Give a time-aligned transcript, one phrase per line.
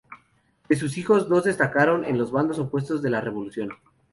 [0.67, 3.69] De sus hijos dos destacaron en los bandos opuestos de la revolución.